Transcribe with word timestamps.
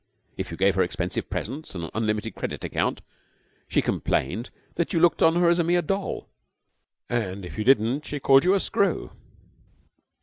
If 0.35 0.49
you 0.49 0.57
gave 0.57 0.73
her 0.73 0.81
expensive 0.81 1.29
presents 1.29 1.75
and 1.75 1.83
an 1.83 1.91
unlimited 1.93 2.33
credit 2.33 2.63
account, 2.63 3.03
she 3.67 3.83
complained 3.83 4.49
that 4.73 4.93
you 4.93 4.99
looked 4.99 5.21
on 5.21 5.35
her 5.35 5.47
as 5.47 5.59
a 5.59 5.63
mere 5.63 5.83
doll; 5.83 6.27
and 7.07 7.45
if 7.45 7.55
you 7.55 7.63
didn't, 7.63 8.07
she 8.07 8.19
called 8.19 8.43
you 8.43 8.55
a 8.55 8.59
screw. 8.59 9.11